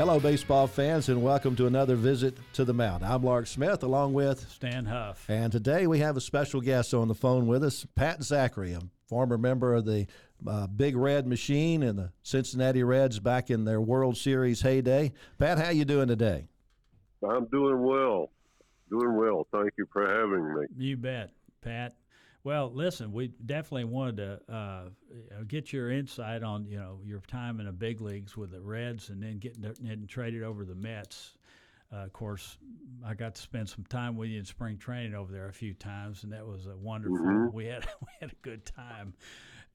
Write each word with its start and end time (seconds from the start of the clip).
Hello, 0.00 0.18
baseball 0.18 0.66
fans, 0.66 1.10
and 1.10 1.22
welcome 1.22 1.54
to 1.54 1.66
another 1.66 1.94
visit 1.94 2.34
to 2.54 2.64
the 2.64 2.72
mound. 2.72 3.04
I'm 3.04 3.22
Lark 3.22 3.46
Smith, 3.46 3.82
along 3.82 4.14
with 4.14 4.48
Stan 4.48 4.86
Hough. 4.86 5.28
And 5.28 5.52
today 5.52 5.86
we 5.86 5.98
have 5.98 6.16
a 6.16 6.22
special 6.22 6.62
guest 6.62 6.94
on 6.94 7.06
the 7.06 7.14
phone 7.14 7.46
with 7.46 7.62
us, 7.62 7.86
Pat 7.96 8.20
Zachry, 8.20 8.74
a 8.74 8.80
former 9.08 9.36
member 9.36 9.74
of 9.74 9.84
the 9.84 10.06
uh, 10.48 10.68
Big 10.68 10.96
Red 10.96 11.26
Machine 11.26 11.82
and 11.82 11.98
the 11.98 12.12
Cincinnati 12.22 12.82
Reds 12.82 13.20
back 13.20 13.50
in 13.50 13.66
their 13.66 13.82
World 13.82 14.16
Series 14.16 14.62
heyday. 14.62 15.12
Pat, 15.38 15.58
how 15.58 15.68
you 15.68 15.84
doing 15.84 16.08
today? 16.08 16.48
I'm 17.22 17.44
doing 17.48 17.82
well. 17.82 18.30
Doing 18.88 19.16
well. 19.16 19.46
Thank 19.52 19.74
you 19.76 19.86
for 19.92 20.08
having 20.08 20.54
me. 20.54 20.66
You 20.78 20.96
bet, 20.96 21.28
Pat. 21.60 21.92
Well, 22.42 22.72
listen, 22.72 23.12
we 23.12 23.28
definitely 23.44 23.84
wanted 23.84 24.16
to 24.16 24.54
uh, 24.54 24.82
get 25.46 25.72
your 25.72 25.90
insight 25.90 26.42
on 26.42 26.66
you 26.66 26.78
know 26.78 27.00
your 27.04 27.20
time 27.20 27.60
in 27.60 27.66
the 27.66 27.72
big 27.72 28.00
leagues 28.00 28.36
with 28.36 28.50
the 28.50 28.60
Reds, 28.60 29.10
and 29.10 29.22
then 29.22 29.38
getting 29.38 29.64
and 29.86 30.08
traded 30.08 30.42
over 30.42 30.64
the 30.64 30.74
Mets. 30.74 31.36
Uh, 31.92 32.04
of 32.04 32.12
course, 32.12 32.56
I 33.04 33.14
got 33.14 33.34
to 33.34 33.42
spend 33.42 33.68
some 33.68 33.84
time 33.84 34.16
with 34.16 34.30
you 34.30 34.38
in 34.38 34.44
spring 34.44 34.78
training 34.78 35.14
over 35.14 35.32
there 35.32 35.48
a 35.48 35.52
few 35.52 35.74
times, 35.74 36.22
and 36.22 36.32
that 36.32 36.46
was 36.46 36.66
a 36.66 36.76
wonderful. 36.76 37.18
Mm-hmm. 37.18 37.54
We 37.56 37.66
had 37.66 37.86
we 38.00 38.08
had 38.20 38.30
a 38.30 38.36
good 38.42 38.64
time, 38.64 39.14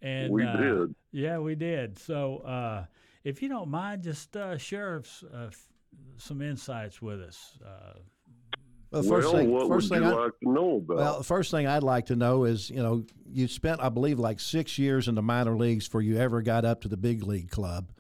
and 0.02 0.32
we 0.32 0.44
uh, 0.44 0.58
did. 0.58 0.96
Yeah, 1.12 1.38
we 1.40 1.56
did. 1.56 2.00
So, 2.00 2.38
uh, 2.38 2.86
if 3.24 3.44
you 3.44 3.50
don't 3.50 3.70
mind, 3.70 4.02
just 4.02 4.36
uh, 4.36 4.58
share 4.58 5.04
uh, 5.34 5.50
some 6.18 6.42
insights 6.42 7.02
with 7.02 7.22
us 7.22 7.60
uh, 7.64 8.00
well, 8.92 9.04
first 9.04 9.28
well, 9.28 9.38
thing, 9.38 9.52
what 9.52 9.68
first 9.68 9.90
would 9.90 10.00
thing 10.00 10.08
you 10.08 10.16
I, 10.16 10.24
like 10.24 10.40
to 10.44 10.50
know 10.50 10.78
about? 10.78 10.98
Well, 10.98 11.18
the 11.18 11.24
first 11.24 11.52
thing 11.52 11.68
I'd 11.68 11.84
like 11.84 12.08
to 12.08 12.16
know 12.16 12.46
is, 12.46 12.70
you 12.70 12.82
know, 12.82 13.04
you 13.32 13.48
spent, 13.48 13.82
I 13.82 13.90
believe, 13.90 14.20
like 14.20 14.40
six 14.40 14.78
years 14.78 15.08
in 15.08 15.16
the 15.16 15.22
minor 15.22 15.56
leagues 15.56 15.88
before 15.88 16.02
you 16.02 16.18
ever 16.18 16.42
got 16.42 16.66
up 16.66 16.82
to 16.82 16.88
the 16.88 16.98
big 16.98 17.24
league 17.24 17.50
club, 17.50 17.92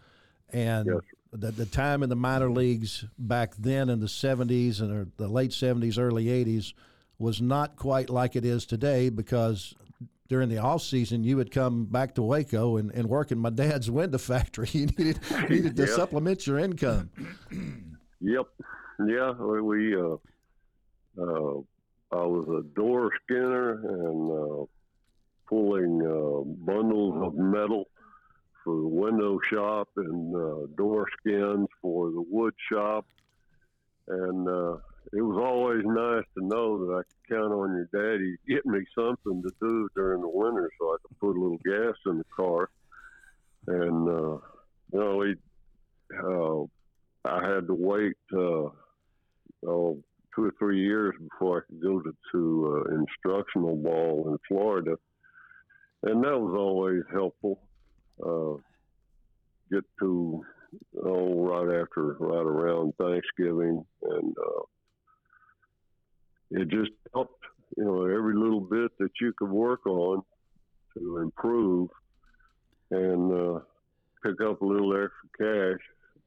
and 0.52 0.88
yes. 0.88 0.98
the, 1.32 1.52
the 1.52 1.66
time 1.66 2.04
in 2.04 2.10
the 2.10 2.16
minor 2.16 2.50
leagues 2.50 3.06
back 3.18 3.56
then 3.58 3.90
in 3.90 4.00
the 4.00 4.08
'70s 4.08 4.82
and 4.82 5.12
the 5.18 5.28
late 5.28 5.52
'70s, 5.52 6.00
early 6.00 6.26
'80s 6.26 6.74
was 7.18 7.42
not 7.42 7.76
quite 7.76 8.10
like 8.10 8.36
it 8.36 8.46
is 8.46 8.66
today 8.66 9.10
because 9.10 9.74
during 10.28 10.50
the 10.50 10.58
off 10.58 10.82
season, 10.82 11.24
you 11.24 11.38
would 11.38 11.52
come 11.52 11.86
back 11.86 12.16
to 12.16 12.22
Waco 12.22 12.78
and, 12.78 12.92
and 12.92 13.08
work 13.08 13.32
in 13.32 13.38
my 13.38 13.50
dad's 13.50 13.92
window 13.92 14.18
factory. 14.18 14.70
You 14.74 14.88
needed 14.88 15.20
needed 15.50 15.76
to 15.78 15.82
yep. 15.86 15.96
supplement 15.96 16.48
your 16.48 16.60
income. 16.60 17.10
yep. 18.22 18.46
Yeah. 19.06 19.32
We. 19.32 19.96
Uh, 19.96 20.18
uh, 21.18 21.60
I 22.12 22.24
was 22.26 22.48
a 22.50 22.76
door 22.76 23.12
skinner 23.24 23.72
and 23.74 24.32
uh, 24.32 24.66
pulling 25.48 26.02
uh, 26.02 26.44
bundles 26.66 27.16
of 27.22 27.36
metal 27.36 27.88
for 28.64 28.76
the 28.76 28.88
window 28.88 29.40
shop 29.50 29.90
and 29.98 30.36
uh, 30.36 30.68
door 30.76 31.08
skins 31.20 31.68
for 31.82 32.10
the 32.12 32.24
wood 32.30 32.54
shop. 32.72 33.06
And 34.08 34.48
uh, 34.48 34.78
it 35.14 35.22
was 35.22 35.38
always 35.38 35.84
nice 35.86 36.26
to 36.36 36.46
know 36.46 36.86
that 36.86 36.94
I 36.94 37.02
could 37.04 37.38
count 37.38 37.54
on 37.54 37.76
your 37.76 37.90
daddy 37.94 38.36
to 38.36 38.54
get 38.54 38.66
me 38.66 38.86
something 38.98 39.42
to 39.44 39.52
do 39.62 39.88
during 39.96 40.22
the 40.22 40.30
winter 40.30 40.70
so 40.80 40.94
I 40.94 40.98
could 41.02 41.20
put 41.20 41.38
a 41.38 41.40
little 41.40 41.60
gas 41.64 41.96
in 42.06 42.18
the 42.20 42.26
car. 42.36 42.70
And, 43.68 44.10
uh, 44.10 44.38
you 44.92 45.00
know, 45.00 45.22
he, 45.22 45.36
uh, 46.24 46.64
I 47.28 47.54
had 47.54 47.68
to 47.68 47.74
wait, 47.74 48.16
uh, 48.34 48.70
oh, 49.68 50.04
two 50.36 50.46
or 50.46 50.54
three 50.60 50.82
years 50.82 51.16
before 51.30 51.60
I 51.60 51.62
could 51.68 51.82
go 51.82 52.02
to, 52.02 52.16
to 52.34 52.86
uh, 52.90 52.96
instructional 52.96 53.76
ball 53.76 54.26
in 54.30 54.38
Florida, 54.48 54.98
and 56.04 56.24
that 56.24 56.38
was 56.38 56.56
always 56.58 57.04
helpful. 57.12 57.60
Uh, 58.24 58.62
get 59.72 59.84
to 60.00 60.44
oh 61.04 61.46
right 61.46 61.82
after 61.82 62.16
right 62.20 62.46
around 62.46 62.94
Thanksgiving, 63.00 63.86
and 64.04 64.36
uh, 64.38 64.64
it 66.52 66.68
just 66.70 66.92
helped. 67.14 67.44
You 67.78 67.84
know, 67.84 68.04
every 68.06 68.36
little 68.36 68.62
bit 68.62 68.92
that 69.00 69.10
you 69.20 69.34
could 69.38 69.50
work 69.50 69.86
on 69.88 70.22
to 70.94 71.18
improve 71.18 71.90
and 72.92 73.34
uh, 73.34 73.60
pick 74.24 74.40
up 74.42 74.62
a 74.62 74.66
little 74.66 74.94
extra 74.94 75.74
cash. 75.74 75.82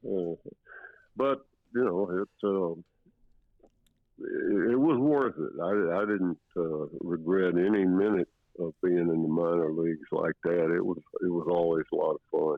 Uh, 0.05 0.51
but 1.15 1.45
you 1.73 1.85
know, 1.85 2.09
it's. 2.21 2.43
Uh, 2.43 2.81
was 2.98 2.98
worth 5.37 5.51
it. 5.53 5.59
I, 5.61 6.01
I 6.01 6.05
didn't 6.05 6.37
uh, 6.57 6.87
regret 7.01 7.53
any 7.53 7.85
minute 7.85 8.27
of 8.59 8.73
being 8.83 8.97
in 8.97 9.07
the 9.07 9.15
minor 9.15 9.71
leagues 9.71 10.07
like 10.11 10.35
that. 10.43 10.73
It 10.75 10.85
was 10.85 10.97
it 11.21 11.29
was 11.29 11.47
always 11.49 11.85
a 11.93 11.95
lot 11.95 12.15
of 12.15 12.21
fun. 12.31 12.57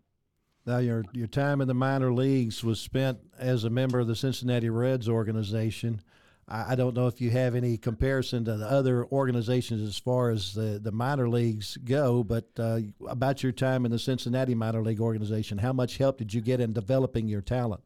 Now 0.66 0.78
your 0.80 1.04
your 1.14 1.28
time 1.28 1.62
in 1.62 1.68
the 1.68 1.74
minor 1.74 2.14
leagues 2.14 2.64
was 2.64 2.80
spent 2.80 3.20
as 3.38 3.64
a 3.64 3.70
member 3.70 4.00
of 4.00 4.08
the 4.08 4.16
Cincinnati 4.16 4.70
Reds 4.70 5.08
organization. 5.08 6.02
I, 6.48 6.74
I 6.74 6.76
don't 6.76 6.96
know 6.96 7.08
if 7.08 7.22
you 7.22 7.30
have 7.32 7.56
any 7.56 7.78
comparison 7.78 8.46
to 8.46 8.58
the 8.58 8.70
other 8.70 9.06
organizations 9.06 9.88
as 9.88 9.98
far 9.98 10.32
as 10.32 10.53
the, 10.53 10.80
the 10.82 10.92
minor 10.92 11.30
leagues 11.30 11.78
go, 11.78 12.24
but 12.24 12.46
uh, 12.58 12.80
about 13.08 13.44
your 13.44 13.52
time 13.52 13.86
in 13.86 13.92
the 13.92 14.00
Cincinnati 14.00 14.56
minor 14.56 14.84
league 14.84 15.02
organization, 15.02 15.59
how 15.59 15.74
much 15.74 15.98
help 15.98 16.18
did 16.18 16.34
you 16.34 16.42
get 16.42 16.59
in 16.59 16.74
developing 16.74 17.28
your 17.28 17.42
talent? 17.42 17.82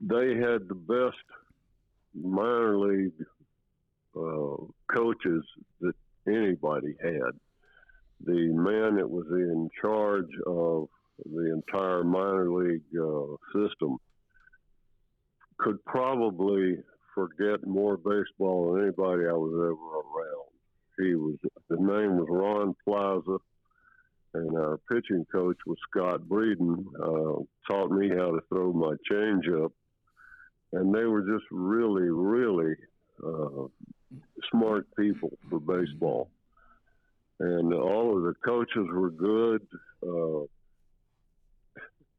They 0.00 0.36
had 0.36 0.68
the 0.68 0.76
best 0.76 1.16
minor 2.22 2.78
league 2.78 3.12
uh, 4.16 4.56
coaches 4.94 5.44
that 5.80 5.94
anybody 6.26 6.94
had. 7.02 7.32
The 8.24 8.48
man 8.52 8.96
that 8.96 9.08
was 9.08 9.26
in 9.30 9.68
charge 9.80 10.30
of 10.46 10.88
the 11.24 11.52
entire 11.52 12.04
minor 12.04 12.50
league 12.50 12.82
uh, 13.00 13.36
system 13.52 13.98
could 15.58 15.84
probably 15.84 16.78
forget 17.14 17.66
more 17.66 17.96
baseball 17.96 18.72
than 18.72 18.84
anybody 18.84 19.26
I 19.26 19.32
was 19.32 19.52
ever 19.54 19.98
around. 20.00 20.48
He 20.98 21.14
was 21.14 21.36
the 21.68 21.76
name 21.76 22.16
was 22.16 22.26
Ron 22.28 22.74
Plaza, 22.84 23.38
and 24.34 24.56
our 24.56 24.78
pitching 24.90 25.26
coach 25.30 25.58
was 25.66 25.78
Scott 25.90 26.22
Breeden. 26.22 26.84
Uh, 27.00 27.42
taught 27.70 27.90
me 27.90 28.08
how 28.08 28.32
to 28.32 28.40
throw 28.48 28.72
my 28.72 28.94
changeup 29.10 29.70
and 30.72 30.94
they 30.94 31.04
were 31.04 31.22
just 31.22 31.44
really, 31.50 32.10
really 32.10 32.74
uh, 33.24 33.66
smart 34.50 34.86
people 34.96 35.36
for 35.48 35.60
baseball. 35.60 36.30
And 37.40 37.72
all 37.72 38.16
of 38.16 38.24
the 38.24 38.34
coaches 38.44 38.86
were 38.90 39.10
good. 39.10 39.66
Uh, 40.02 40.42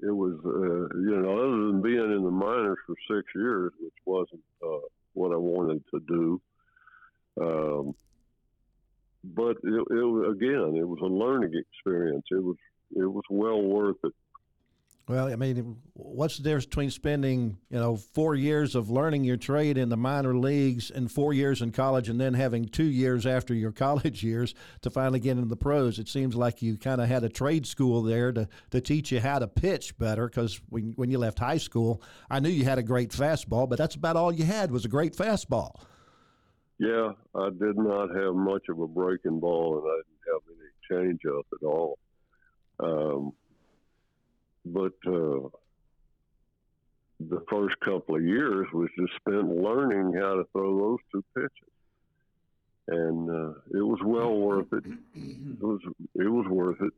it 0.01 0.15
was, 0.15 0.39
uh, 0.45 0.97
you 0.97 1.21
know, 1.21 1.37
other 1.37 1.67
than 1.67 1.81
being 1.81 1.97
in 1.97 2.23
the 2.23 2.31
minors 2.31 2.77
for 2.87 2.95
six 3.09 3.27
years, 3.35 3.73
which 3.81 3.93
wasn't 4.05 4.41
uh, 4.63 4.87
what 5.13 5.33
I 5.33 5.37
wanted 5.37 5.83
to 5.93 5.99
do. 6.07 6.41
Um, 7.41 7.95
but 9.23 9.57
it, 9.63 9.87
it, 9.91 10.29
again, 10.29 10.77
it 10.77 10.87
was 10.87 10.99
a 11.01 11.05
learning 11.05 11.53
experience. 11.53 12.25
It 12.31 12.41
was, 12.41 12.55
it 12.95 13.05
was 13.05 13.23
well 13.29 13.61
worth 13.61 13.97
it. 14.05 14.13
Well, 15.09 15.27
I 15.27 15.35
mean, 15.35 15.75
what's 16.19 16.35
the 16.35 16.43
difference 16.43 16.65
between 16.65 16.91
spending, 16.91 17.57
you 17.69 17.79
know, 17.79 17.95
four 17.95 18.35
years 18.35 18.75
of 18.75 18.89
learning 18.89 19.23
your 19.23 19.37
trade 19.37 19.77
in 19.77 19.87
the 19.87 19.95
minor 19.95 20.35
leagues 20.35 20.91
and 20.91 21.09
four 21.09 21.31
years 21.31 21.61
in 21.61 21.71
college 21.71 22.09
and 22.09 22.19
then 22.19 22.33
having 22.33 22.65
two 22.65 22.83
years 22.83 23.25
after 23.25 23.53
your 23.53 23.71
college 23.85 24.21
years 24.21 24.53
to 24.81 24.89
finally 24.89 25.21
get 25.21 25.37
into 25.37 25.45
the 25.45 25.55
pros? 25.55 25.97
It 25.97 26.09
seems 26.09 26.35
like 26.35 26.61
you 26.61 26.75
kind 26.75 26.99
of 26.99 27.07
had 27.07 27.23
a 27.23 27.29
trade 27.29 27.65
school 27.65 28.03
there 28.03 28.33
to, 28.33 28.49
to 28.71 28.81
teach 28.81 29.13
you 29.13 29.21
how 29.21 29.39
to 29.39 29.47
pitch 29.47 29.97
better 29.97 30.27
because 30.27 30.59
when, 30.67 30.91
when 30.97 31.09
you 31.09 31.17
left 31.17 31.39
high 31.39 31.57
school, 31.57 32.01
I 32.29 32.41
knew 32.41 32.49
you 32.49 32.65
had 32.65 32.79
a 32.79 32.83
great 32.83 33.11
fastball, 33.11 33.69
but 33.69 33.77
that's 33.77 33.95
about 33.95 34.17
all 34.17 34.33
you 34.33 34.43
had 34.43 34.71
was 34.71 34.83
a 34.83 34.89
great 34.89 35.15
fastball. 35.15 35.79
Yeah, 36.79 37.13
I 37.33 37.49
did 37.49 37.77
not 37.77 38.13
have 38.13 38.35
much 38.35 38.67
of 38.67 38.81
a 38.81 38.87
breaking 38.87 39.39
ball 39.39 39.77
and 39.77 39.87
I 39.87 40.01
didn't 40.03 40.33
have 40.33 41.07
any 41.07 41.17
changeup 41.23 41.45
at 41.53 41.65
all. 41.65 41.97
Um, 42.81 43.31
but 44.65 44.93
uh, 45.07 45.47
the 47.19 47.43
first 47.49 47.79
couple 47.81 48.15
of 48.15 48.23
years 48.23 48.67
was 48.73 48.89
just 48.97 49.13
spent 49.17 49.49
learning 49.49 50.13
how 50.13 50.35
to 50.35 50.45
throw 50.53 50.77
those 50.77 50.99
two 51.11 51.23
pitches, 51.35 51.51
and 52.87 53.29
uh, 53.29 53.49
it 53.73 53.81
was 53.81 53.99
well 54.03 54.35
worth 54.35 54.71
it. 54.71 54.85
It 55.15 55.61
was 55.61 55.81
it 56.15 56.29
was 56.29 56.47
worth 56.47 56.81
it. 56.81 56.93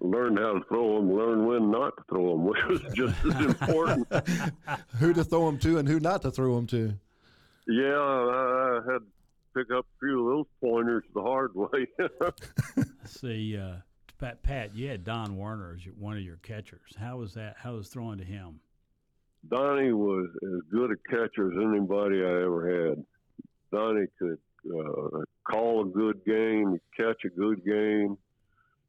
Learned 0.00 0.38
how 0.38 0.52
to 0.54 0.64
throw 0.68 0.96
them, 0.96 1.12
learn 1.12 1.46
when 1.46 1.70
not 1.70 1.96
to 1.96 2.02
throw 2.08 2.32
them, 2.32 2.44
which 2.46 2.64
was 2.68 2.80
just 2.94 3.24
as 3.24 3.46
important. 3.46 4.06
who 4.98 5.12
to 5.12 5.24
throw 5.24 5.46
them 5.46 5.58
to 5.58 5.78
and 5.78 5.88
who 5.88 5.98
not 5.98 6.22
to 6.22 6.30
throw 6.30 6.54
them 6.54 6.66
to. 6.68 6.94
Yeah, 7.66 7.98
I, 7.98 8.80
I 8.86 8.92
had 8.92 8.98
to 8.98 9.06
pick 9.56 9.72
up 9.76 9.86
a 9.86 9.98
few 9.98 10.20
of 10.20 10.36
those 10.36 10.46
pointers 10.62 11.02
the 11.14 11.22
hard 11.22 11.52
way. 11.54 11.88
See, 13.06 13.58
uh, 13.58 13.76
Pat, 14.18 14.42
Pat, 14.42 14.74
you 14.74 14.88
had 14.88 15.04
Don 15.04 15.36
Werner 15.36 15.74
as 15.76 15.84
your, 15.84 15.94
one 15.94 16.16
of 16.16 16.22
your 16.22 16.36
catchers. 16.36 16.94
How 16.98 17.18
was 17.18 17.34
that? 17.34 17.56
How 17.58 17.74
was 17.74 17.88
throwing 17.88 18.18
to 18.18 18.24
him? 18.24 18.60
Donnie 19.48 19.92
was 19.92 20.28
as 20.42 20.60
good 20.70 20.90
a 20.90 20.96
catcher 21.08 21.52
as 21.52 21.58
anybody 21.58 22.22
I 22.22 22.42
ever 22.42 22.88
had. 22.88 23.04
Donnie 23.70 24.06
could 24.18 24.38
uh, 24.74 25.20
call 25.44 25.82
a 25.82 25.88
good 25.88 26.24
game, 26.24 26.80
catch 26.96 27.24
a 27.24 27.28
good 27.28 27.64
game. 27.64 28.16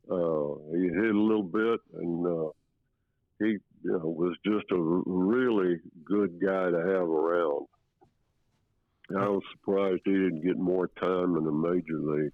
Uh, 0.09 0.55
he 0.73 0.83
hit 0.87 1.13
a 1.13 1.19
little 1.19 1.43
bit, 1.43 1.79
and 1.95 2.25
uh, 2.25 2.49
he 3.39 3.57
you 3.83 3.91
know, 3.91 4.07
was 4.07 4.35
just 4.45 4.65
a 4.71 4.77
really 4.77 5.79
good 6.05 6.39
guy 6.41 6.71
to 6.71 6.77
have 6.77 7.09
around. 7.09 7.67
I 9.09 9.27
was 9.27 9.43
surprised 9.51 10.01
he 10.05 10.11
didn't 10.11 10.43
get 10.43 10.57
more 10.57 10.87
time 11.01 11.35
in 11.37 11.43
the 11.43 11.51
major 11.51 11.99
league. 11.99 12.31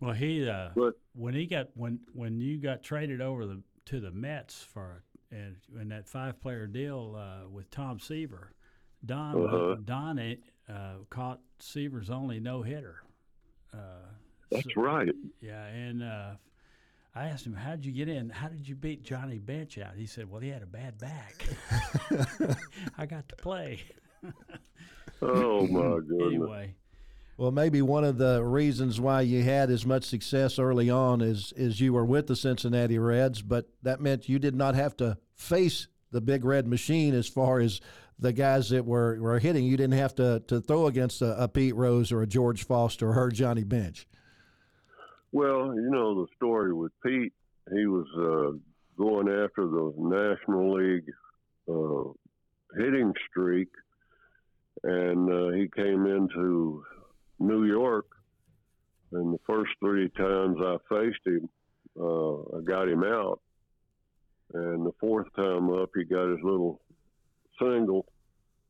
Well, 0.00 0.12
he 0.12 0.48
uh, 0.48 0.68
But 0.76 0.94
when 1.18 1.34
he 1.34 1.46
got 1.46 1.68
when 1.74 2.00
when 2.12 2.40
you 2.40 2.58
got 2.58 2.82
traded 2.82 3.20
over 3.20 3.44
the 3.46 3.60
to 3.86 4.00
the 4.00 4.10
Mets 4.10 4.62
for 4.62 5.02
and 5.30 5.56
in 5.80 5.88
that 5.88 6.08
five 6.08 6.40
player 6.40 6.66
deal 6.66 7.16
uh, 7.18 7.48
with 7.48 7.70
Tom 7.70 7.98
Seaver, 8.00 8.52
Don 9.04 9.44
Uh-huh. 9.44 9.76
Don 9.84 10.18
uh, 10.68 10.92
caught 11.10 11.40
Seaver's 11.58 12.08
only 12.10 12.40
no 12.40 12.62
hitter. 12.62 13.02
Uh, 13.74 14.06
that's 14.50 14.64
so- 14.74 14.80
right. 14.80 15.08
Yeah, 15.40 15.64
and 15.66 16.02
uh, 16.02 16.30
I 17.14 17.24
asked 17.26 17.46
him, 17.46 17.54
"How'd 17.54 17.84
you 17.84 17.92
get 17.92 18.08
in? 18.08 18.30
How 18.30 18.48
did 18.48 18.66
you 18.68 18.74
beat 18.76 19.02
Johnny 19.02 19.38
Bench 19.38 19.76
out?" 19.78 19.96
He 19.96 20.06
said, 20.06 20.30
"Well, 20.30 20.40
he 20.40 20.48
had 20.50 20.62
a 20.62 20.66
bad 20.66 20.98
back. 20.98 21.44
I 22.98 23.06
got 23.06 23.28
to 23.28 23.36
play 23.36 23.80
Oh 25.22 25.66
my 25.66 25.98
goodness. 26.00 26.22
anyway." 26.26 26.74
Well, 27.38 27.52
maybe 27.52 27.82
one 27.82 28.02
of 28.02 28.18
the 28.18 28.42
reasons 28.42 29.00
why 29.00 29.20
you 29.20 29.44
had 29.44 29.70
as 29.70 29.86
much 29.86 30.02
success 30.02 30.58
early 30.58 30.90
on 30.90 31.20
is 31.20 31.52
is 31.56 31.80
you 31.80 31.92
were 31.92 32.04
with 32.04 32.26
the 32.26 32.34
Cincinnati 32.34 32.98
Reds, 32.98 33.42
but 33.42 33.68
that 33.84 34.00
meant 34.00 34.28
you 34.28 34.40
did 34.40 34.56
not 34.56 34.74
have 34.74 34.96
to 34.96 35.18
face 35.36 35.86
the 36.10 36.20
big 36.20 36.44
red 36.44 36.66
machine 36.66 37.14
as 37.14 37.28
far 37.28 37.60
as 37.60 37.80
the 38.18 38.32
guys 38.32 38.70
that 38.70 38.84
were, 38.84 39.20
were 39.20 39.38
hitting. 39.38 39.64
You 39.64 39.76
didn't 39.76 39.98
have 39.98 40.16
to, 40.16 40.42
to 40.48 40.60
throw 40.60 40.88
against 40.88 41.22
a, 41.22 41.40
a 41.40 41.46
Pete 41.46 41.76
Rose 41.76 42.10
or 42.10 42.22
a 42.22 42.26
George 42.26 42.64
Foster 42.64 43.10
or 43.10 43.12
her 43.12 43.30
Johnny 43.30 43.62
Bench. 43.62 44.08
Well, 45.30 45.76
you 45.76 45.88
know 45.90 46.22
the 46.22 46.26
story 46.34 46.72
with 46.72 46.90
Pete. 47.06 47.32
He 47.72 47.86
was 47.86 48.06
uh, 48.16 48.58
going 49.00 49.28
after 49.28 49.64
the 49.64 49.92
National 49.96 50.74
League 50.74 51.12
uh, 51.68 52.82
hitting 52.82 53.14
streak, 53.30 53.68
and 54.82 55.30
uh, 55.30 55.56
he 55.56 55.68
came 55.68 56.06
into 56.06 56.82
New 57.38 57.64
York. 57.64 58.06
And 59.12 59.32
the 59.34 59.38
first 59.46 59.70
three 59.80 60.08
times 60.10 60.58
I 60.60 60.76
faced 60.88 61.26
him, 61.26 61.48
uh, 61.98 62.58
I 62.58 62.60
got 62.64 62.88
him 62.88 63.02
out. 63.04 63.40
And 64.54 64.84
the 64.86 64.92
fourth 65.00 65.26
time 65.34 65.70
up, 65.70 65.90
he 65.94 66.04
got 66.04 66.28
his 66.30 66.40
little 66.42 66.80
single, 67.60 68.06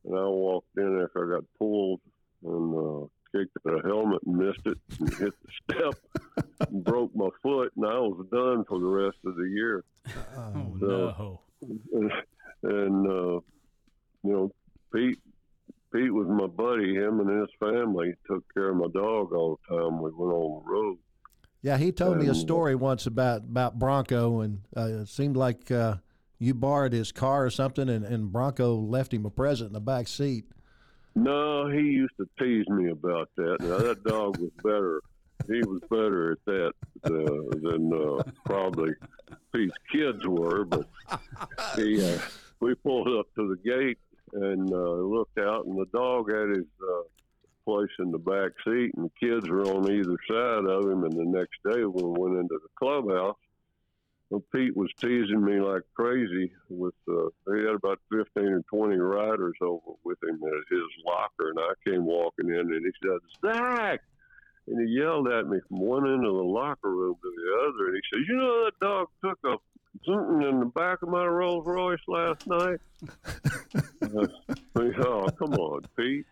and 0.05 0.15
I 0.17 0.23
walked 0.25 0.77
in 0.77 1.01
after 1.03 1.33
I 1.33 1.37
got 1.37 1.45
pulled 1.57 2.01
and 2.43 2.75
uh, 2.75 3.07
kicked 3.37 3.57
the 3.63 3.81
helmet 3.85 4.21
and 4.25 4.37
missed 4.37 4.65
it 4.65 4.77
and 4.99 5.09
hit 5.15 5.33
the 5.43 5.73
step 5.75 5.93
and 6.69 6.83
broke 6.83 7.15
my 7.15 7.29
foot, 7.43 7.71
and 7.75 7.85
I 7.85 7.99
was 7.99 8.25
done 8.31 8.65
for 8.65 8.79
the 8.79 8.85
rest 8.85 9.17
of 9.25 9.35
the 9.35 9.43
year. 9.49 9.83
Oh 10.37 10.77
So- 10.79 11.39
no! 11.61 12.09
And 12.63 13.07
uh, 13.07 13.39
you 14.23 14.33
know, 14.33 14.51
Pete 14.93 15.19
Pete 15.93 16.13
was 16.13 16.27
my 16.27 16.47
buddy. 16.59 16.95
Him 16.95 17.21
and 17.21 17.41
his 17.41 17.49
family 17.59 18.13
took 18.27 18.43
care 18.53 18.69
of 18.69 18.75
my 18.75 18.87
dog 18.93 19.31
all 19.33 19.59
the 19.69 19.75
time. 19.75 20.01
We 20.01 20.11
went 20.11 20.33
on 20.33 20.63
the 20.63 20.71
road. 20.71 20.97
Yeah, 21.61 21.77
he 21.77 21.91
told 21.91 22.17
me 22.17 22.27
a 22.27 22.35
story 22.35 22.75
once 22.75 23.05
about, 23.05 23.43
about 23.43 23.77
Bronco, 23.77 24.41
and 24.41 24.61
uh, 24.77 25.01
it 25.01 25.09
seemed 25.09 25.35
like 25.35 25.69
uh, 25.71 25.95
you 26.37 26.53
borrowed 26.53 26.93
his 26.93 27.11
car 27.11 27.45
or 27.45 27.49
something, 27.49 27.89
and, 27.89 28.05
and 28.05 28.31
Bronco 28.31 28.75
left 28.75 29.13
him 29.13 29.25
a 29.25 29.29
present 29.29 29.67
in 29.67 29.73
the 29.73 29.81
back 29.81 30.07
seat. 30.07 30.45
No, 31.15 31.69
he 31.69 31.81
used 31.81 32.13
to 32.17 32.29
tease 32.39 32.67
me 32.69 32.91
about 32.91 33.29
that. 33.35 33.57
Now 33.59 33.77
that 33.79 34.03
dog 34.05 34.37
was 34.37 34.51
better. 34.63 35.01
He 35.47 35.59
was 35.63 35.81
better 35.89 36.33
at 36.33 36.45
that 36.45 36.73
uh, 37.03 37.69
than 37.69 37.91
uh, 37.93 38.23
probably 38.45 38.93
Pete's 39.53 39.73
kids 39.91 40.25
were. 40.25 40.63
But 40.63 40.87
he, 41.75 42.05
uh, 42.05 42.19
we 42.61 42.75
pulled 42.75 43.07
up 43.19 43.25
to 43.35 43.49
the 43.49 43.57
gate 43.69 43.97
and 44.33 44.71
uh, 44.71 44.75
out, 45.39 45.65
and 45.65 45.77
the 45.77 45.85
dog 45.87 46.31
had 46.31 46.49
his 46.49 46.67
uh, 46.81 47.03
place 47.65 47.91
in 47.99 48.11
the 48.11 48.17
back 48.17 48.51
seat, 48.65 48.91
and 48.95 49.09
the 49.09 49.27
kids 49.27 49.49
were 49.49 49.63
on 49.63 49.91
either 49.91 50.17
side 50.27 50.65
of 50.65 50.89
him. 50.89 51.03
And 51.03 51.13
the 51.13 51.25
next 51.25 51.57
day, 51.63 51.83
when 51.83 52.13
we 52.13 52.19
went 52.19 52.39
into 52.39 52.59
the 52.61 52.69
clubhouse, 52.77 53.37
well, 54.29 54.43
Pete 54.53 54.77
was 54.77 54.91
teasing 54.99 55.43
me 55.43 55.59
like 55.59 55.81
crazy. 55.95 56.51
With 56.69 56.93
uh, 57.09 57.29
he 57.51 57.65
had 57.65 57.75
about 57.75 57.99
fifteen 58.11 58.53
or 58.53 58.61
twenty 58.69 58.97
riders 58.97 59.55
over 59.61 59.93
with 60.03 60.21
him 60.21 60.39
at 60.43 60.75
his 60.75 60.83
locker, 61.05 61.49
and 61.49 61.59
I 61.59 61.73
came 61.87 62.05
walking 62.05 62.49
in, 62.49 62.59
and 62.59 62.85
he 62.85 62.91
said, 63.01 63.19
"Zach," 63.41 64.01
and 64.67 64.87
he 64.87 64.95
yelled 64.95 65.27
at 65.29 65.47
me 65.47 65.59
from 65.67 65.79
one 65.79 66.05
end 66.05 66.25
of 66.25 66.33
the 66.33 66.43
locker 66.43 66.91
room 66.91 67.15
to 67.19 67.33
the 67.35 67.69
other, 67.69 67.87
and 67.87 67.95
he 67.95 68.01
said, 68.11 68.27
"You 68.27 68.37
know 68.37 68.65
that 68.65 68.79
dog 68.79 69.07
took 69.23 69.39
a 69.45 69.57
in 70.13 70.59
the 70.59 70.65
back 70.65 71.01
of 71.01 71.09
my 71.09 71.25
Rolls 71.25 71.65
Royce 71.65 71.99
last 72.07 72.47
night." 72.47 72.79
Oh, 74.75 75.27
come 75.37 75.53
on, 75.53 75.81
Pete. 75.97 76.25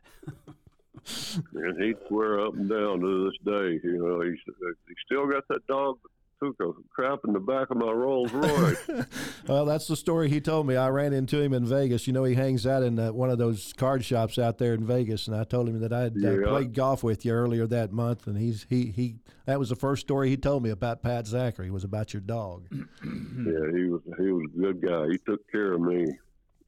And 1.54 1.82
he'd 1.82 1.98
swear 2.08 2.46
up 2.46 2.54
and 2.56 2.70
down 2.70 3.00
to 3.00 3.26
this 3.26 3.38
day, 3.46 3.80
you 3.84 3.98
know, 3.98 4.22
he, 4.22 4.32
he 4.32 4.94
still 5.06 5.28
got 5.28 5.48
that 5.50 5.66
dog 5.68 6.00
that 6.04 6.10
took 6.44 6.56
a 6.60 6.72
crap 6.90 7.20
in 7.26 7.34
the 7.34 7.40
back 7.40 7.70
of 7.70 7.78
my 7.78 7.92
Rolls 7.92 8.32
Royce. 8.32 8.90
Well, 9.48 9.66
that's 9.66 9.88
the 9.88 9.96
story 9.96 10.30
he 10.30 10.42
told 10.42 10.68
me. 10.68 10.76
I 10.76 10.90
ran 10.90 11.14
into 11.14 11.40
him 11.40 11.54
in 11.54 11.66
Vegas. 11.66 12.06
You 12.06 12.12
know, 12.12 12.26
he 12.26 12.36
hangs 12.36 12.68
out 12.68 12.84
in 12.84 13.00
uh, 13.00 13.14
one 13.14 13.30
of 13.30 13.38
those 13.38 13.72
card 13.74 14.04
shops 14.04 14.38
out 14.38 14.58
there 14.58 14.74
in 14.74 14.86
Vegas, 14.86 15.28
and 15.28 15.36
I 15.36 15.46
told 15.46 15.70
him 15.70 15.80
that 15.80 15.94
I 15.94 16.02
had 16.02 16.18
uh, 16.24 16.50
played 16.50 16.74
golf 16.74 17.02
with 17.02 17.24
you 17.24 17.32
earlier 17.32 17.66
that 17.68 17.94
month, 17.94 18.28
and 18.28 18.38
he's 18.38 18.66
he 18.70 18.88
he. 18.88 19.16
That 19.46 19.58
was 19.58 19.70
the 19.70 19.76
first 19.76 20.02
story 20.02 20.30
he 20.30 20.36
told 20.36 20.64
me 20.64 20.70
about 20.70 21.02
Pat 21.02 21.26
Zachry 21.26 21.70
was 21.70 21.86
about 21.86 22.14
your 22.14 22.22
dog. 22.22 22.68
yeah, 22.72 23.72
he 23.74 23.86
was 23.86 24.02
he 24.18 24.32
was 24.32 24.44
a 24.54 24.60
good 24.60 24.82
guy. 24.82 25.08
He 25.10 25.18
took 25.20 25.50
care 25.50 25.74
of 25.74 25.82
me. 25.82 26.06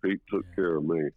Pete 0.01 0.21
took 0.29 0.45
care 0.55 0.77
of 0.77 0.85
me. 0.85 1.09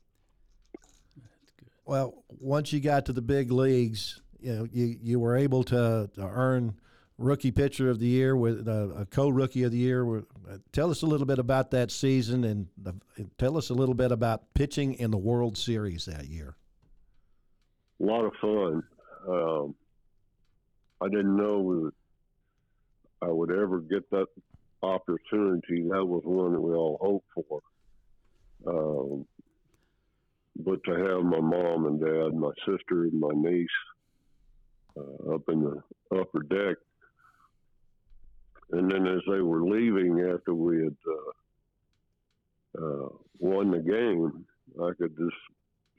Well, 1.84 2.24
once 2.28 2.72
you 2.72 2.80
got 2.80 3.06
to 3.06 3.12
the 3.12 3.22
big 3.22 3.50
leagues, 3.50 4.20
you 4.40 4.52
know, 4.52 4.68
you, 4.72 4.96
you 5.02 5.20
were 5.20 5.36
able 5.36 5.62
to, 5.64 6.10
to 6.14 6.22
earn 6.22 6.74
rookie 7.18 7.50
pitcher 7.50 7.88
of 7.88 7.98
the 7.98 8.06
year 8.06 8.36
with 8.36 8.66
uh, 8.66 8.88
a 8.96 9.06
co-rookie 9.06 9.62
of 9.62 9.72
the 9.72 9.78
year. 9.78 10.18
Uh, 10.18 10.22
Tell 10.72 10.90
us 10.90 11.02
a 11.02 11.06
little 11.06 11.26
bit 11.26 11.38
about 11.38 11.70
that 11.70 11.90
season, 11.90 12.44
and, 12.44 12.66
the, 12.76 12.94
tell 13.38 13.56
us 13.56 13.70
a 13.70 13.74
little 13.74 13.94
bit 13.94 14.12
about 14.12 14.54
pitching 14.54 14.94
in 14.94 15.10
the 15.10 15.18
World 15.18 15.56
Series 15.56 16.06
that 16.06 16.26
year. 16.26 16.56
A 18.00 18.04
lot 18.04 18.24
of 18.24 18.32
fun. 18.40 18.82
Um, 19.28 19.74
I 21.00 21.08
didn't 21.08 21.36
know 21.36 21.90
I 23.20 23.26
would 23.26 23.50
ever 23.50 23.80
get 23.80 24.08
that 24.10 24.26
opportunity. 24.82 25.82
That 25.88 26.04
was 26.04 26.22
one 26.24 26.52
that 26.52 26.60
we 26.60 26.74
all 26.74 26.98
hoped 27.00 27.28
for. 27.34 27.60
Um, 28.66 29.26
but 30.56 30.82
to 30.84 30.92
have 30.92 31.24
my 31.24 31.40
mom 31.40 31.86
and 31.86 32.00
dad, 32.00 32.34
my 32.34 32.50
sister 32.66 33.04
and 33.04 33.18
my 33.18 33.30
niece 33.34 33.68
uh, 34.96 35.34
up 35.34 35.42
in 35.48 35.62
the 35.62 35.82
upper 36.18 36.42
deck, 36.42 36.76
and 38.72 38.90
then 38.90 39.06
as 39.06 39.20
they 39.28 39.40
were 39.40 39.64
leaving 39.64 40.20
after 40.32 40.54
we 40.54 40.84
had 40.84 40.96
uh, 42.80 42.84
uh, 42.84 43.08
won 43.38 43.70
the 43.70 43.78
game, 43.78 44.44
I 44.82 44.90
could 44.98 45.16
just 45.16 45.36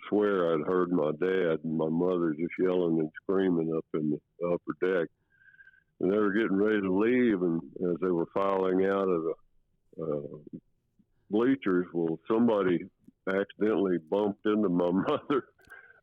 swear 0.10 0.54
I'd 0.54 0.68
heard 0.68 0.92
my 0.92 1.12
dad 1.12 1.60
and 1.64 1.78
my 1.78 1.90
mother 1.90 2.34
just 2.34 2.54
yelling 2.60 3.00
and 3.00 3.12
screaming 3.22 3.74
up 3.76 3.86
in 3.94 4.10
the 4.10 4.48
upper 4.48 4.74
deck. 4.82 5.08
And 6.00 6.12
they 6.12 6.18
were 6.18 6.34
getting 6.34 6.58
ready 6.58 6.82
to 6.82 7.00
leave, 7.00 7.42
and 7.44 7.62
as 7.88 7.96
they 8.02 8.10
were 8.10 8.28
filing 8.34 8.86
out 8.86 9.08
of 9.08 9.24
the 9.24 10.04
uh, 10.04 10.58
bleachers, 11.30 11.86
well, 11.94 12.20
somebody 12.28 12.86
accidentally 13.28 14.00
bumped 14.10 14.46
into 14.46 14.68
my 14.68 14.90
mother, 15.08 15.46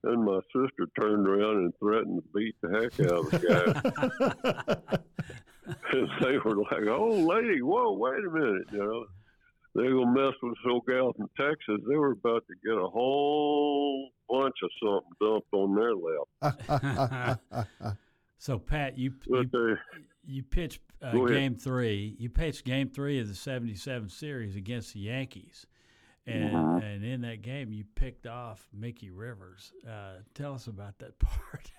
and 0.05 0.25
my 0.25 0.39
sister 0.55 0.89
turned 0.99 1.27
around 1.27 1.57
and 1.57 1.73
threatened 1.81 2.23
to 2.23 2.39
beat 2.39 2.55
the 2.63 2.71
heck 2.71 3.01
out 3.11 3.19
of 3.19 3.31
the 3.33 4.79
guy. 4.87 4.99
and 5.93 6.09
they 6.21 6.39
were 6.39 6.57
like, 6.57 6.87
"Oh, 6.89 7.11
lady, 7.11 7.63
whoa, 7.63 7.93
wait 7.93 8.25
a 8.25 8.31
minute," 8.31 8.67
you 8.73 8.79
know. 8.79 9.07
they're 9.75 9.93
gonna 9.93 10.13
mess 10.13 10.35
with 10.43 10.53
us 10.53 10.59
old 10.69 10.87
gals 10.87 11.17
in 11.19 11.29
Texas. 11.37 11.81
They 11.89 11.97
were 11.97 12.13
about 12.13 12.45
to 12.49 12.55
get 12.65 12.77
a 12.77 12.89
whole 12.89 14.11
bunch 14.29 14.57
of 14.63 14.71
something 14.83 15.11
dumped 15.21 15.53
on 15.53 15.75
their 15.75 15.95
lap. 15.95 17.41
so 18.39 18.59
Pat, 18.59 18.99
you 18.99 19.13
you, 19.27 19.45
they, 19.53 19.75
you 20.27 20.43
pitched 20.43 20.81
uh, 21.03 21.13
game 21.13 21.55
three. 21.55 22.17
You 22.19 22.31
pitched 22.31 22.65
game 22.65 22.89
three 22.89 23.19
of 23.21 23.29
the 23.29 23.35
'77 23.35 24.09
series 24.09 24.57
against 24.57 24.95
the 24.95 25.01
Yankees, 25.01 25.67
and 26.27 26.53
mm-hmm. 26.53 26.85
and 26.85 27.05
in 27.05 27.21
that 27.23 27.43
game 27.43 27.73
you 27.73 27.85
picked 27.95 28.27
off 28.27 28.69
Mickey 28.73 29.11
Rivers. 29.11 29.73
Uh, 29.87 30.21
tell 30.35 30.55
us 30.55 30.67
about 30.67 30.99
that 30.99 31.19
part. 31.19 31.71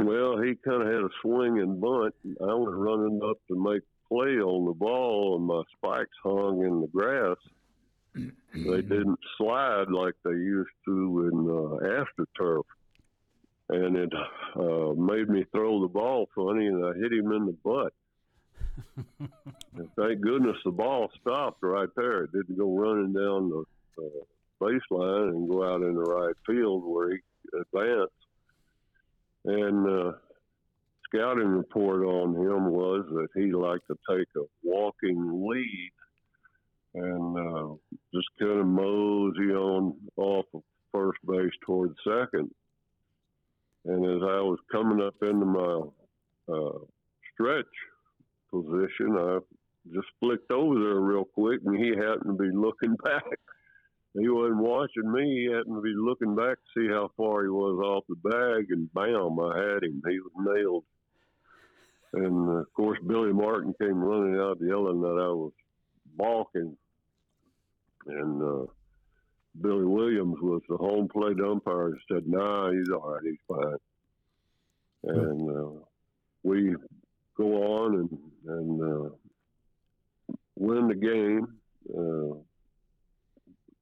Well, 0.00 0.40
he 0.40 0.54
kind 0.64 0.82
of 0.82 0.88
had 0.88 1.02
a 1.02 1.08
swing 1.20 1.58
and 1.58 1.80
bunt. 1.80 2.14
I 2.40 2.54
was 2.54 2.74
running 2.74 3.20
up 3.28 3.38
to 3.48 3.56
make 3.56 3.82
play 4.08 4.40
on 4.40 4.66
the 4.66 4.74
ball, 4.74 5.36
and 5.36 5.46
my 5.46 5.62
spikes 5.76 6.16
hung 6.22 6.62
in 6.64 6.80
the 6.80 6.86
grass. 6.88 7.36
they 8.14 8.82
didn't 8.82 9.18
slide 9.38 9.88
like 9.88 10.14
they 10.22 10.32
used 10.32 10.70
to 10.84 11.30
in 11.32 11.48
uh, 11.48 12.04
AstroTurf, 12.04 12.64
and 13.70 13.96
it 13.96 14.12
uh, 14.54 14.92
made 15.00 15.28
me 15.28 15.44
throw 15.50 15.80
the 15.80 15.88
ball 15.88 16.28
funny, 16.34 16.66
and 16.66 16.84
I 16.84 16.92
hit 16.92 17.12
him 17.12 17.32
in 17.32 17.46
the 17.46 17.56
butt. 17.64 17.92
and 19.76 19.88
thank 19.96 20.20
goodness 20.20 20.56
the 20.64 20.70
ball 20.70 21.10
stopped 21.20 21.62
right 21.62 21.88
there. 21.96 22.24
It 22.24 22.32
didn't 22.32 22.58
go 22.58 22.76
running 22.76 23.14
down 23.14 23.50
the 23.50 23.64
uh, 23.98 24.24
baseline 24.60 25.30
and 25.30 25.48
go 25.48 25.64
out 25.64 25.82
in 25.82 25.94
the 25.94 26.02
right 26.02 26.36
field 26.46 26.84
where 26.84 27.12
he 27.12 27.18
advanced. 27.58 28.12
And 29.44 29.88
uh, 29.88 30.12
scouting 31.06 31.48
report 31.48 32.04
on 32.04 32.34
him 32.34 32.70
was 32.70 33.04
that 33.10 33.28
he 33.34 33.52
liked 33.52 33.86
to 33.88 33.98
take 34.08 34.28
a 34.36 34.44
walking 34.62 35.48
lead 35.48 35.92
and 36.94 37.38
uh, 37.38 37.74
just 38.14 38.28
kind 38.38 38.60
of 38.60 38.66
mosey 38.66 39.52
on 39.54 39.94
off 40.16 40.46
of 40.54 40.62
first 40.92 41.18
base 41.26 41.52
towards 41.64 41.94
second. 42.04 42.50
And 43.84 44.04
as 44.04 44.22
I 44.22 44.40
was 44.40 44.58
coming 44.70 45.04
up 45.04 45.14
into 45.22 45.46
my 45.46 46.54
uh, 46.54 46.78
stretch 47.32 47.66
position, 48.50 49.16
I 49.18 49.38
just 49.92 50.06
flicked 50.20 50.50
over 50.52 50.74
there 50.78 51.00
real 51.00 51.24
quick, 51.24 51.60
and 51.64 51.76
he 51.76 51.88
happened 51.90 52.38
to 52.38 52.44
be 52.44 52.54
looking 52.54 52.94
back. 53.04 53.24
He 54.14 54.28
wasn't 54.28 54.58
watching 54.58 55.10
me. 55.10 55.46
He 55.46 55.52
happened 55.52 55.76
to 55.76 55.80
be 55.80 55.94
looking 55.96 56.36
back 56.36 56.58
to 56.58 56.80
see 56.80 56.88
how 56.88 57.10
far 57.16 57.42
he 57.44 57.48
was 57.48 57.78
off 57.82 58.04
the 58.08 58.16
bag, 58.16 58.66
and 58.70 58.92
bam, 58.92 59.40
I 59.40 59.58
had 59.58 59.82
him. 59.82 60.02
He 60.06 60.18
was 60.20 60.32
nailed. 60.36 60.84
And 62.14 62.48
uh, 62.48 62.60
of 62.60 62.72
course, 62.74 62.98
Billy 63.06 63.32
Martin 63.32 63.74
came 63.80 63.98
running 63.98 64.38
out 64.38 64.58
yelling 64.60 65.00
that 65.00 65.18
I 65.18 65.32
was 65.32 65.52
balking. 66.16 66.76
And 68.06 68.42
uh, 68.42 68.66
Billy 69.60 69.84
Williams 69.84 70.36
was 70.42 70.60
the 70.68 70.76
home 70.76 71.08
plate 71.08 71.40
umpire 71.40 71.86
and 71.86 72.00
said, 72.10 72.26
nah, 72.26 72.70
he's 72.70 72.90
all 72.90 73.14
right, 73.14 73.22
he's 73.24 73.36
fine. 73.48 73.76
And 75.04 75.50
uh, 75.50 75.80
we 76.42 76.74
go 77.36 77.44
on 77.62 77.94
and, 77.94 78.18
and 78.46 78.82
uh, 78.82 79.08
win 80.56 80.88
the 80.88 80.94
game. 80.94 81.48
Uh, 81.88 82.36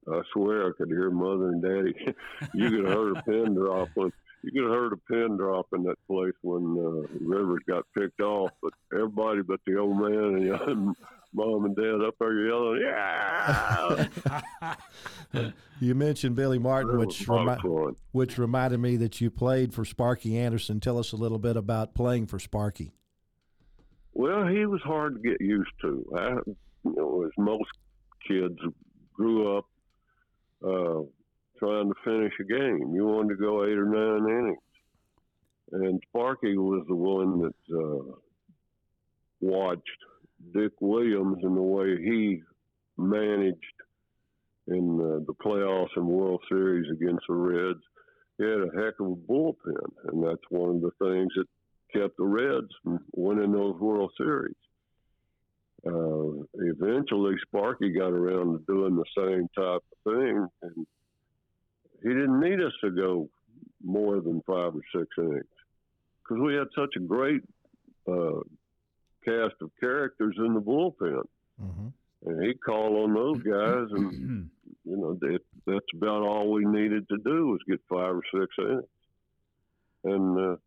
I 0.09 0.21
swear 0.33 0.67
I 0.67 0.71
could 0.77 0.89
hear 0.89 1.11
mother 1.11 1.49
and 1.49 1.61
daddy. 1.61 1.93
you 2.53 2.69
could 2.69 2.85
have 2.85 2.93
heard 2.93 3.17
a 3.17 3.21
pin 3.23 3.53
drop 3.53 3.89
when 3.93 4.11
you 4.43 4.51
could 4.51 4.63
have 4.63 4.71
heard 4.71 4.93
a 4.93 4.97
pin 4.97 5.37
drop 5.37 5.67
in 5.73 5.83
that 5.83 5.97
place 6.07 6.33
when 6.41 6.77
uh, 6.77 7.17
Rivers 7.21 7.61
got 7.67 7.83
picked 7.95 8.21
off. 8.21 8.51
But 8.61 8.73
everybody 8.93 9.41
but 9.43 9.59
the 9.65 9.77
old 9.77 9.97
man 9.97 10.49
and 10.51 10.95
mom 11.33 11.65
and 11.65 11.75
dad 11.75 12.01
up 12.05 12.15
there 12.19 12.47
yelling, 12.47 12.81
"Yeah!" 12.81 14.07
you 15.79 15.93
mentioned 15.93 16.35
Billy 16.35 16.57
Martin, 16.57 16.97
which 16.97 17.27
remi- 17.27 17.95
which 18.11 18.37
reminded 18.39 18.79
me 18.79 18.97
that 18.97 19.21
you 19.21 19.29
played 19.29 19.73
for 19.73 19.85
Sparky 19.85 20.37
Anderson. 20.37 20.79
Tell 20.79 20.97
us 20.97 21.11
a 21.11 21.17
little 21.17 21.39
bit 21.39 21.57
about 21.57 21.93
playing 21.93 22.25
for 22.25 22.39
Sparky. 22.39 22.93
Well, 24.13 24.47
he 24.47 24.65
was 24.65 24.81
hard 24.81 25.15
to 25.15 25.21
get 25.21 25.39
used 25.39 25.71
to. 25.81 26.05
I, 26.17 26.29
you 26.83 26.95
know, 26.95 27.23
as 27.23 27.31
most 27.37 27.69
kids 28.27 28.57
grew 29.13 29.57
up 29.57 29.65
to 31.93 32.03
finish 32.03 32.33
a 32.39 32.43
game. 32.43 32.93
You 32.93 33.05
wanted 33.05 33.29
to 33.29 33.41
go 33.41 33.65
eight 33.65 33.77
or 33.77 33.85
nine 33.85 34.29
innings. 34.29 34.57
And 35.73 36.01
Sparky 36.09 36.57
was 36.57 36.85
the 36.87 36.95
one 36.95 37.41
that 37.41 37.77
uh, 37.77 38.15
watched 39.39 39.81
Dick 40.53 40.73
Williams 40.81 41.37
and 41.43 41.55
the 41.55 41.61
way 41.61 41.97
he 41.97 42.41
managed 42.97 43.57
in 44.67 44.99
uh, 44.99 45.25
the 45.25 45.33
playoffs 45.43 45.95
and 45.95 46.05
World 46.05 46.41
Series 46.49 46.89
against 46.91 47.23
the 47.27 47.33
Reds. 47.33 47.83
He 48.37 48.43
had 48.43 48.59
a 48.59 48.83
heck 48.83 48.99
of 48.99 49.07
a 49.07 49.15
bullpen, 49.15 49.91
and 50.05 50.23
that's 50.23 50.41
one 50.49 50.75
of 50.75 50.81
the 50.81 50.91
things 50.99 51.31
that 51.35 51.47
kept 51.93 52.17
the 52.17 52.25
Reds 52.25 52.69
from 52.83 52.99
winning 53.15 53.51
those 53.51 53.79
World 53.79 54.11
Series. 54.17 54.55
Uh, 55.85 56.43
eventually, 56.55 57.35
Sparky 57.47 57.89
got 57.89 58.11
around 58.11 58.53
to 58.53 58.63
doing 58.67 58.95
the 58.95 59.05
same 59.17 59.47
type 59.55 59.81
of 59.81 60.13
thing, 60.13 60.47
and 60.61 60.87
he 62.01 62.09
didn't 62.09 62.39
need 62.39 62.59
us 62.59 62.73
to 62.81 62.91
go 62.91 63.29
more 63.83 64.21
than 64.21 64.41
five 64.45 64.73
or 64.75 64.81
six 64.95 65.07
innings 65.17 65.45
because 66.23 66.41
we 66.41 66.55
had 66.55 66.67
such 66.75 66.95
a 66.95 66.99
great 66.99 67.41
uh, 68.07 68.39
cast 69.23 69.55
of 69.61 69.71
characters 69.79 70.35
in 70.37 70.53
the 70.53 70.61
bullpen. 70.61 71.23
Mm-hmm. 71.61 71.87
And 72.25 72.43
he 72.45 72.53
called 72.53 73.09
on 73.09 73.13
those 73.13 73.41
guys, 73.41 73.87
and 73.91 74.49
you 74.85 74.97
know 74.97 75.17
that, 75.21 75.39
that's 75.65 75.85
about 75.95 76.21
all 76.21 76.51
we 76.51 76.65
needed 76.65 77.07
to 77.09 77.17
do 77.17 77.47
was 77.47 77.59
get 77.67 77.81
five 77.89 78.15
or 78.15 78.23
six 78.33 78.47
innings, 78.59 78.83
and 80.03 80.37
uh, 80.37 80.57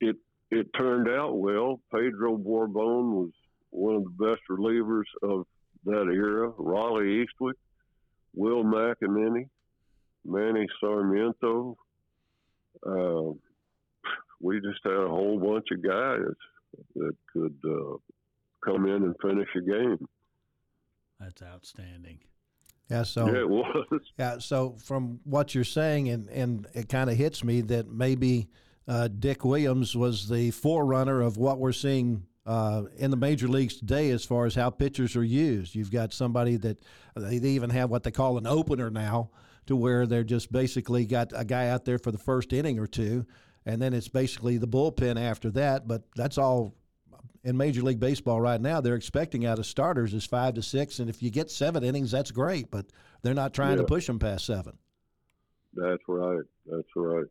it 0.00 0.16
it 0.50 0.68
turned 0.78 1.08
out 1.08 1.36
well. 1.38 1.80
Pedro 1.92 2.36
Borbon 2.36 3.12
was 3.12 3.30
one 3.70 3.96
of 3.96 4.04
the 4.04 4.24
best 4.24 4.42
relievers 4.48 5.04
of 5.22 5.46
that 5.84 6.08
era. 6.12 6.52
Rawly 6.56 7.24
Eastwick, 7.24 7.54
Will 8.34 8.62
McEnaney, 8.62 9.48
Manny 10.24 10.66
Sarmiento. 10.80 11.76
Uh, 12.86 13.32
we 14.40 14.60
just 14.60 14.80
had 14.84 14.92
a 14.92 15.08
whole 15.08 15.38
bunch 15.38 15.66
of 15.72 15.82
guys 15.82 16.34
that 16.96 17.16
could 17.32 17.56
uh, 17.64 17.96
come 18.64 18.86
in 18.86 19.04
and 19.04 19.14
finish 19.22 19.48
a 19.56 19.60
game. 19.60 20.06
That's 21.20 21.42
outstanding. 21.42 22.18
Yeah, 22.90 23.04
so 23.04 23.26
yeah, 23.26 23.40
it 23.40 23.48
was. 23.48 23.86
Yeah, 24.18 24.38
so 24.38 24.76
from 24.78 25.20
what 25.24 25.54
you're 25.54 25.64
saying, 25.64 26.10
and 26.10 26.28
and 26.28 26.66
it 26.74 26.88
kind 26.88 27.08
of 27.08 27.16
hits 27.16 27.42
me 27.42 27.62
that 27.62 27.90
maybe 27.90 28.48
uh, 28.86 29.08
Dick 29.08 29.44
Williams 29.44 29.96
was 29.96 30.28
the 30.28 30.50
forerunner 30.50 31.22
of 31.22 31.36
what 31.36 31.58
we're 31.58 31.72
seeing 31.72 32.26
uh, 32.46 32.82
in 32.96 33.10
the 33.10 33.16
major 33.16 33.48
leagues 33.48 33.76
today 33.76 34.10
as 34.10 34.24
far 34.24 34.44
as 34.44 34.54
how 34.54 34.68
pitchers 34.68 35.16
are 35.16 35.24
used. 35.24 35.74
You've 35.74 35.90
got 35.90 36.12
somebody 36.12 36.56
that 36.58 36.82
they 37.16 37.36
even 37.36 37.70
have 37.70 37.90
what 37.90 38.02
they 38.02 38.10
call 38.10 38.36
an 38.36 38.46
opener 38.46 38.90
now, 38.90 39.30
to 39.66 39.76
where 39.76 40.06
they're 40.06 40.24
just 40.24 40.52
basically 40.52 41.06
got 41.06 41.32
a 41.34 41.44
guy 41.44 41.68
out 41.68 41.84
there 41.84 41.98
for 41.98 42.12
the 42.12 42.18
first 42.18 42.52
inning 42.52 42.78
or 42.78 42.86
two, 42.86 43.26
and 43.66 43.80
then 43.80 43.94
it's 43.94 44.08
basically 44.08 44.58
the 44.58 44.68
bullpen 44.68 45.20
after 45.20 45.50
that. 45.52 45.88
But 45.88 46.02
that's 46.14 46.38
all 46.38 46.74
in 47.42 47.56
Major 47.56 47.82
League 47.82 48.00
Baseball 48.00 48.40
right 48.40 48.60
now. 48.60 48.80
They're 48.80 48.94
expecting 48.94 49.46
out 49.46 49.58
of 49.58 49.66
starters 49.66 50.14
is 50.14 50.24
five 50.24 50.54
to 50.54 50.62
six, 50.62 50.98
and 50.98 51.08
if 51.08 51.22
you 51.22 51.30
get 51.30 51.50
seven 51.50 51.84
innings, 51.84 52.10
that's 52.10 52.30
great. 52.30 52.70
But 52.70 52.86
they're 53.22 53.34
not 53.34 53.54
trying 53.54 53.76
yeah. 53.76 53.82
to 53.82 53.84
push 53.84 54.06
them 54.06 54.18
past 54.18 54.46
seven. 54.46 54.76
That's 55.74 56.02
right. 56.08 56.44
That's 56.66 56.88
right. 56.96 57.26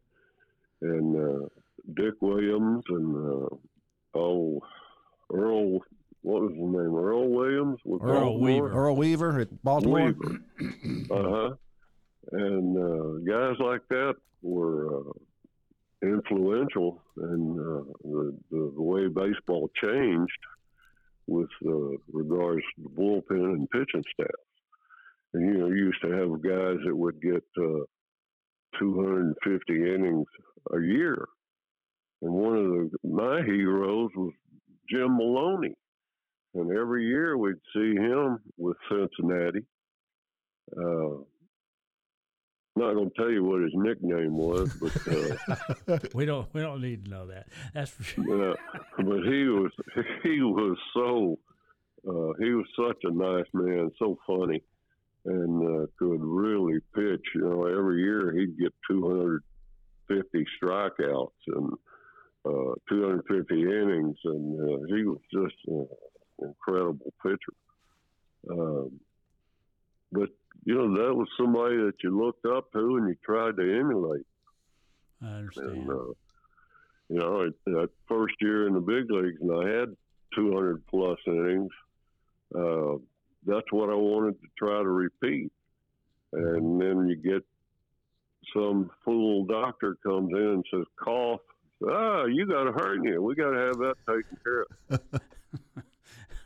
And 0.81 1.15
uh, 1.15 1.47
Dick 1.95 2.15
Williams 2.21 2.83
and 2.89 3.15
uh, 3.15 3.55
oh 4.15 4.61
Earl 5.31 5.81
what 6.23 6.41
was 6.41 6.51
his 6.51 6.61
name? 6.61 6.95
Earl 6.95 7.29
Williams 7.29 7.79
with 7.83 8.01
Earl 8.01 8.37
Baltimore? 8.37 8.39
Weaver. 8.39 8.71
Earl 8.71 8.95
Weaver 8.95 9.39
at 9.41 9.63
Baltimore. 9.63 10.15
uh 11.11 11.23
huh. 11.29 11.53
And 12.33 12.77
uh, 12.77 13.31
guys 13.31 13.57
like 13.59 13.87
that 13.89 14.15
were 14.41 15.01
uh, 15.01 15.11
influential 16.01 16.99
in 17.17 17.59
uh, 17.59 17.93
the, 18.03 18.37
the, 18.49 18.81
way 18.81 19.07
baseball 19.07 19.69
changed 19.81 20.31
with 21.27 21.49
uh, 21.63 21.95
regards 22.11 22.63
to 22.75 22.83
the 22.83 22.89
bullpen 22.89 23.53
and 23.53 23.69
pitching 23.69 24.03
staff. 24.13 24.27
And 25.35 25.45
you 25.45 25.59
know, 25.59 25.67
you 25.67 25.75
used 25.75 26.01
to 26.01 26.09
have 26.09 26.41
guys 26.41 26.83
that 26.85 26.95
would 26.95 27.21
get 27.21 27.43
uh, 27.59 27.85
250 28.79 29.73
innings 29.73 30.27
a 30.73 30.79
year. 30.79 31.27
And 32.23 32.33
one 32.33 32.57
of 32.57 32.63
the, 32.63 32.89
my 33.07 33.43
heroes 33.43 34.09
was 34.15 34.33
Jim 34.89 35.17
Maloney. 35.17 35.75
And 36.55 36.71
every 36.71 37.05
year 37.05 37.37
we'd 37.37 37.55
see 37.75 37.93
him 37.95 38.39
with 38.57 38.77
Cincinnati. 38.89 39.65
Uh, 40.75 41.23
not 42.83 42.93
going 42.93 43.09
to 43.09 43.15
tell 43.15 43.29
you 43.29 43.43
what 43.43 43.61
his 43.61 43.71
nickname 43.73 44.37
was, 44.37 44.73
but 44.73 44.95
uh, 45.07 45.99
we 46.13 46.25
don't 46.25 46.51
we 46.53 46.61
don't 46.61 46.81
need 46.81 47.05
to 47.05 47.11
know 47.11 47.27
that. 47.27 47.47
That's 47.73 47.91
for 47.91 48.03
sure. 48.03 48.47
Yeah, 48.47 48.53
but 48.97 49.23
he 49.23 49.45
was 49.45 49.71
he 50.23 50.41
was 50.41 50.77
so 50.93 51.37
uh, 52.07 52.33
he 52.39 52.51
was 52.51 52.65
such 52.77 52.97
a 53.03 53.11
nice 53.11 53.45
man, 53.53 53.91
so 53.97 54.17
funny, 54.27 54.61
and 55.25 55.83
uh, 55.83 55.85
could 55.97 56.21
really 56.21 56.79
pitch. 56.93 57.25
You 57.35 57.41
know, 57.41 57.65
every 57.65 58.01
year 58.01 58.33
he'd 58.33 58.57
get 58.57 58.73
250 58.89 60.45
strikeouts 60.61 61.29
and 61.47 61.73
uh, 62.45 62.75
250 62.89 63.61
innings, 63.61 64.17
and 64.25 64.59
uh, 64.59 64.95
he 64.95 65.03
was 65.03 65.21
just 65.31 65.55
an 65.67 65.87
incredible 66.41 67.13
pitcher. 67.21 67.53
Um, 68.49 68.99
but 70.11 70.29
you 70.65 70.75
know, 70.75 71.05
that 71.05 71.13
was 71.13 71.27
somebody 71.37 71.77
that 71.77 71.95
you 72.03 72.17
looked 72.17 72.45
up 72.45 72.71
to 72.73 72.97
and 72.97 73.07
you 73.09 73.15
tried 73.23 73.57
to 73.57 73.79
emulate. 73.79 74.25
I 75.21 75.27
understand. 75.27 75.69
And, 75.69 75.89
uh, 75.89 76.13
you 77.09 77.19
know, 77.19 77.51
that 77.65 77.89
first 78.07 78.35
year 78.39 78.67
in 78.67 78.73
the 78.73 78.79
big 78.79 79.11
leagues, 79.11 79.41
and 79.41 79.51
I 79.51 79.79
had 79.79 79.95
200 80.35 80.85
plus 80.87 81.19
innings. 81.27 81.71
Uh, 82.55 82.95
that's 83.45 83.71
what 83.71 83.89
I 83.89 83.95
wanted 83.95 84.41
to 84.41 84.47
try 84.57 84.81
to 84.81 84.89
repeat. 84.89 85.51
And 86.31 86.81
then 86.81 87.07
you 87.07 87.15
get 87.15 87.43
some 88.55 88.89
fool 89.03 89.45
doctor 89.45 89.95
comes 90.03 90.31
in 90.31 90.37
and 90.37 90.65
says, 90.71 90.85
cough. 90.95 91.41
Ah, 91.87 92.25
you 92.25 92.45
got 92.47 92.67
a 92.67 92.71
hernia. 92.71 93.21
We 93.21 93.35
got 93.35 93.51
to 93.51 93.59
have 93.59 93.77
that 93.79 93.95
taken 94.07 94.37
care 94.43 94.61
of. 94.61 94.99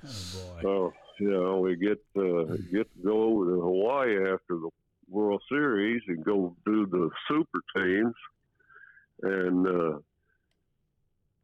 oh 0.06 0.24
boy. 0.34 0.62
So 0.62 0.94
you 1.20 1.32
know, 1.32 1.60
we 1.60 1.76
get 1.76 2.04
uh, 2.16 2.44
get 2.72 2.92
to 2.94 3.04
go 3.04 3.24
over 3.24 3.46
to 3.46 3.62
Hawaii 3.62 4.18
after 4.34 4.56
the 4.56 4.70
World 5.10 5.42
Series 5.50 6.02
and 6.08 6.24
go 6.24 6.56
do 6.66 6.86
the 6.86 7.10
super 7.28 7.60
teams, 7.76 8.16
and 9.24 9.68
uh, 9.68 10.00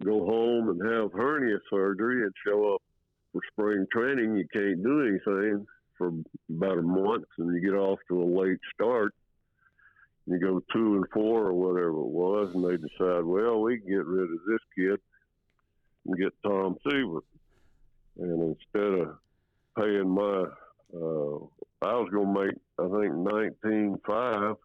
go 0.04 0.26
home 0.26 0.70
and 0.70 0.92
have 0.92 1.14
hernia 1.14 1.58
surgery 1.70 2.24
and 2.24 2.34
show 2.46 2.76
up 2.76 2.82
for 3.32 3.42
spring 3.52 3.86
training. 3.92 4.36
You 4.36 4.48
can't 4.52 4.84
do 4.84 5.02
anything 5.02 5.66
for 5.98 6.12
about 6.50 6.80
a 6.80 6.82
month, 6.82 7.26
and 7.38 7.54
you 7.54 7.62
get 7.62 7.78
off 7.78 8.00
to 8.10 8.22
a 8.22 8.26
late 8.26 8.60
start. 8.74 9.14
You 10.26 10.40
go 10.40 10.62
two 10.72 10.96
and 10.96 11.06
four 11.14 11.48
or 11.48 11.54
whatever 11.54 11.90
it 11.90 11.94
was, 11.94 12.54
and 12.54 12.64
they 12.64 12.78
decide, 12.78 13.24
well, 13.24 13.62
we 13.62 13.80
can 13.80 13.90
get 13.90 14.06
rid 14.06 14.32
of 14.32 14.40
this 14.48 14.60
kid 14.76 15.00
and 16.06 16.18
get 16.18 16.34
Tom 16.44 16.78
Seaver. 16.84 17.20
And 18.20 18.56
instead 18.56 19.00
of 19.00 19.18
paying 19.78 20.10
my, 20.10 20.46
uh, 20.96 21.40
I 21.82 21.94
was 21.96 22.10
going 22.12 22.34
to 22.34 22.46
make, 22.46 22.56
I 22.80 23.02
think, 23.02 23.14
nineteen 23.16 23.98
five. 24.06 24.56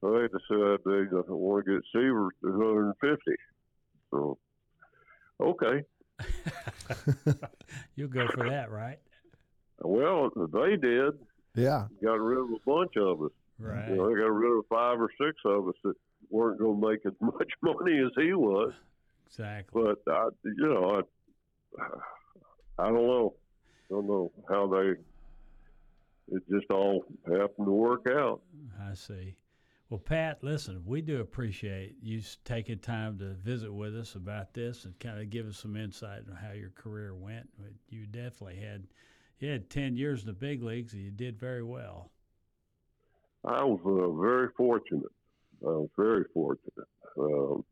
So 0.00 0.12
they 0.12 0.28
decided 0.28 0.80
they 0.84 1.32
want 1.32 1.66
to 1.66 1.72
get 1.72 1.82
Seaver 1.92 2.30
to 2.42 2.50
150. 2.50 3.32
So, 4.10 4.38
okay. 5.40 5.84
You'll 7.96 8.08
go 8.08 8.28
for 8.32 8.48
that, 8.48 8.70
right? 8.70 8.98
Well, 9.80 10.30
they 10.36 10.76
did. 10.76 11.14
Yeah. 11.54 11.86
Got 12.02 12.20
rid 12.20 12.38
of 12.38 12.50
a 12.50 12.58
bunch 12.64 12.96
of 12.96 13.22
us. 13.22 13.32
Right. 13.58 13.88
You 13.88 13.96
know, 13.96 14.08
they 14.08 14.14
got 14.14 14.30
rid 14.30 14.58
of 14.58 14.66
five 14.68 15.00
or 15.00 15.10
six 15.20 15.36
of 15.44 15.68
us 15.68 15.74
that 15.82 15.94
weren't 16.30 16.60
going 16.60 16.80
to 16.80 16.88
make 16.88 17.00
as 17.06 17.12
much 17.20 17.50
money 17.62 17.98
as 17.98 18.12
he 18.16 18.32
was. 18.34 18.72
Exactly. 19.26 19.82
But 19.82 20.12
I, 20.12 20.28
you 20.44 20.68
know, 20.68 21.02
I, 21.80 22.82
I 22.82 22.86
don't 22.86 22.94
know, 22.94 23.34
don't 23.90 24.06
know 24.06 24.32
how 24.48 24.66
they. 24.66 24.94
It 26.30 26.42
just 26.50 26.70
all 26.70 27.04
happened 27.26 27.66
to 27.66 27.72
work 27.72 28.06
out. 28.10 28.42
I 28.82 28.94
see. 28.94 29.34
Well, 29.88 29.98
Pat, 29.98 30.44
listen, 30.44 30.82
we 30.84 31.00
do 31.00 31.22
appreciate 31.22 31.96
you 32.02 32.20
taking 32.44 32.78
time 32.78 33.18
to 33.20 33.32
visit 33.32 33.72
with 33.72 33.96
us 33.96 34.16
about 34.16 34.52
this 34.52 34.84
and 34.84 34.98
kind 34.98 35.18
of 35.18 35.30
give 35.30 35.46
us 35.46 35.56
some 35.56 35.76
insight 35.76 36.24
on 36.28 36.36
how 36.36 36.52
your 36.52 36.70
career 36.70 37.14
went. 37.14 37.48
But 37.58 37.70
you 37.88 38.04
definitely 38.04 38.56
had 38.56 38.86
you 39.38 39.50
had 39.50 39.70
ten 39.70 39.96
years 39.96 40.20
in 40.20 40.26
the 40.26 40.34
big 40.34 40.62
leagues, 40.62 40.92
and 40.92 41.02
you 41.02 41.10
did 41.10 41.38
very 41.38 41.62
well. 41.62 42.10
I 43.44 43.64
was 43.64 43.80
uh, 43.86 44.20
very 44.20 44.48
fortunate. 44.56 45.12
I 45.62 45.70
was 45.70 45.88
very 45.96 46.24
fortunate. 46.34 46.88
Um, 47.18 47.64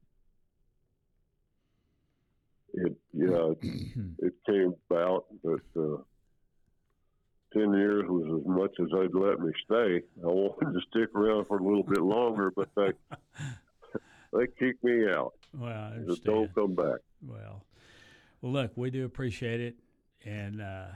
it 2.72 2.96
yeah, 3.16 3.52
it, 3.52 3.58
it 4.18 4.34
came 4.46 4.74
about 4.90 5.26
that 5.42 5.60
uh, 5.76 6.02
ten 7.52 7.72
years 7.72 8.04
was 8.08 8.40
as 8.40 8.46
much 8.46 8.72
as 8.80 8.86
they'd 8.92 9.18
let 9.18 9.40
me 9.40 9.52
stay. 9.64 10.02
I 10.22 10.26
wanted 10.26 10.72
to 10.72 10.80
stick 10.90 11.14
around 11.14 11.46
for 11.46 11.58
a 11.58 11.62
little 11.62 11.82
bit 11.82 12.00
longer, 12.02 12.52
but 12.54 12.68
they 12.76 12.92
they 14.32 14.46
kicked 14.58 14.84
me 14.84 15.08
out. 15.10 15.34
Well, 15.54 15.92
I 15.94 15.98
Just 16.06 16.24
don't 16.24 16.54
come 16.54 16.74
back. 16.74 17.00
Well, 17.26 17.64
well, 18.42 18.52
look, 18.52 18.72
we 18.76 18.90
do 18.90 19.04
appreciate 19.06 19.60
it, 19.60 19.76
and 20.24 20.60
uh, 20.60 20.86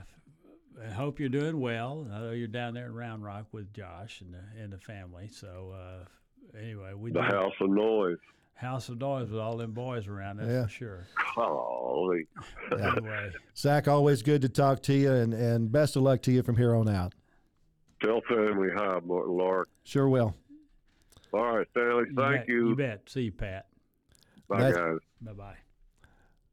I 0.85 0.91
hope 0.91 1.19
you're 1.19 1.29
doing 1.29 1.59
well. 1.59 2.07
I 2.13 2.19
know 2.19 2.31
you're 2.31 2.47
down 2.47 2.73
there 2.75 2.85
in 2.85 2.93
Round 2.93 3.23
Rock 3.23 3.47
with 3.51 3.73
Josh 3.73 4.21
and 4.21 4.33
the 4.33 4.61
and 4.61 4.71
the 4.71 4.77
family. 4.77 5.27
So 5.27 5.73
uh, 5.75 6.57
anyway, 6.59 6.93
we 6.93 7.11
The 7.11 7.21
do 7.21 7.35
house 7.35 7.53
of 7.59 7.69
noise. 7.69 8.17
House 8.61 8.89
of 8.89 8.99
Noise 8.99 9.29
with 9.31 9.39
all 9.39 9.57
them 9.57 9.71
boys 9.71 10.07
around. 10.07 10.37
That's 10.37 10.49
Yeah. 10.49 10.63
for 10.65 10.69
sure. 10.69 11.07
Golly. 11.35 12.27
Yeah. 12.71 12.91
Anyway, 12.95 13.31
Zach, 13.57 13.87
always 13.87 14.21
good 14.21 14.41
to 14.43 14.49
talk 14.49 14.81
to 14.83 14.93
you, 14.93 15.11
and, 15.11 15.33
and 15.33 15.71
best 15.71 15.95
of 15.97 16.03
luck 16.03 16.21
to 16.23 16.31
you 16.31 16.41
from 16.43 16.55
here 16.55 16.73
on 16.73 16.87
out. 16.87 17.13
Tell 18.01 18.21
family 18.29 18.69
hi, 18.73 18.99
Mar- 19.03 19.27
Lark. 19.27 19.67
Sure 19.83 20.07
will. 20.07 20.35
All 21.33 21.57
right, 21.57 21.67
Stanley. 21.71 22.05
you 22.09 22.15
Thank 22.15 22.41
bet, 22.41 22.47
you. 22.47 22.69
You 22.69 22.75
bet. 22.75 23.01
See 23.09 23.21
you, 23.23 23.31
Pat. 23.31 23.65
Bye, 24.47 24.61
That- 24.71 24.75
guys. 24.75 24.97
Bye 25.21 25.33
bye. 25.33 25.55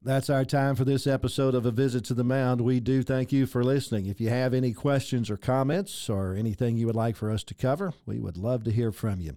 That's 0.02 0.30
our 0.30 0.44
time 0.44 0.74
for 0.76 0.84
this 0.84 1.06
episode 1.06 1.54
of 1.54 1.66
A 1.66 1.70
Visit 1.72 2.04
to 2.06 2.14
the 2.14 2.24
Mound. 2.24 2.60
We 2.60 2.78
do 2.80 3.02
thank 3.02 3.32
you 3.32 3.46
for 3.46 3.62
listening. 3.64 4.06
If 4.06 4.20
you 4.20 4.28
have 4.28 4.54
any 4.54 4.72
questions 4.72 5.28
or 5.30 5.36
comments 5.36 6.08
or 6.08 6.34
anything 6.34 6.76
you 6.76 6.86
would 6.86 6.94
like 6.96 7.16
for 7.16 7.30
us 7.30 7.42
to 7.44 7.54
cover, 7.54 7.92
we 8.06 8.18
would 8.20 8.36
love 8.36 8.62
to 8.64 8.70
hear 8.70 8.92
from 8.92 9.20
you. 9.20 9.36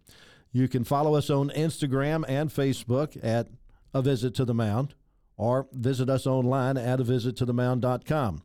You 0.51 0.67
can 0.67 0.83
follow 0.83 1.15
us 1.15 1.29
on 1.29 1.49
Instagram 1.51 2.25
and 2.27 2.49
Facebook 2.49 3.17
at 3.23 3.47
A 3.93 4.01
Visit 4.01 4.35
to 4.35 4.45
the 4.45 4.53
Mound 4.53 4.95
or 5.37 5.67
visit 5.71 6.09
us 6.09 6.27
online 6.27 6.77
at 6.77 6.99
a 6.99 7.03
visit 7.03 7.35
to 7.37 7.45
the 7.45 7.53
mound.com. 7.53 8.43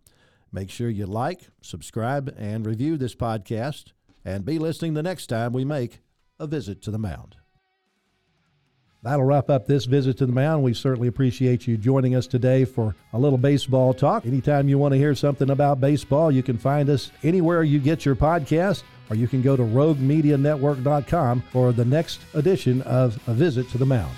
Make 0.53 0.71
sure 0.71 0.88
you 0.88 1.05
like, 1.05 1.49
subscribe, 1.61 2.35
and 2.38 2.64
review 2.64 2.97
this 2.97 3.14
podcast, 3.14 3.92
and 4.25 4.45
be 4.45 4.59
listening 4.59 4.95
the 4.95 5.03
next 5.03 5.27
time 5.27 5.53
we 5.53 5.64
make 5.64 6.01
A 6.38 6.47
Visit 6.47 6.81
to 6.83 6.90
the 6.90 6.99
Mound. 6.99 7.37
That'll 9.03 9.25
wrap 9.25 9.51
up 9.51 9.66
this 9.66 9.85
visit 9.85 10.19
to 10.19 10.27
the 10.27 10.33
mound. 10.33 10.62
We 10.62 10.75
certainly 10.75 11.07
appreciate 11.07 11.66
you 11.66 11.77
joining 11.77 12.16
us 12.16 12.27
today 12.27 12.64
for 12.64 12.97
a 13.12 13.19
little 13.19 13.38
baseball 13.38 13.95
talk. 13.95 14.27
Anytime 14.27 14.69
you 14.69 14.79
want 14.79 14.92
to 14.92 14.99
hear 14.99 15.14
something 15.14 15.51
about 15.51 15.81
baseball, 15.81 16.33
you 16.33 16.42
can 16.42 16.59
find 16.59 16.88
us 16.88 17.12
anywhere 17.23 17.62
you 17.62 17.79
get 17.79 18.05
your 18.05 18.16
podcast, 18.16 18.83
or 19.11 19.16
you 19.16 19.29
can 19.29 19.42
go 19.42 19.57
to 19.57 19.62
roguemedianetwork.com 19.62 21.42
for 21.53 21.73
the 21.73 21.85
next 21.85 22.21
edition 22.35 22.83
of 22.83 23.19
A 23.29 23.33
Visit 23.33 23.69
to 23.71 23.79
the 23.79 23.87
Mound. 23.87 24.14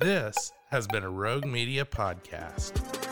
This 0.00 0.52
has 0.70 0.86
been 0.86 1.02
a 1.02 1.10
Rogue 1.10 1.44
Media 1.44 1.84
podcast. 1.84 3.07